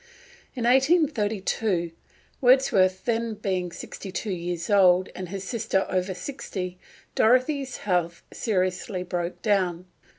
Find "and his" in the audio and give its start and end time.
5.13-5.43